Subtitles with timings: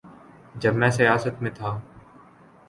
[0.55, 1.79] جب میں سیاست میں تھا۔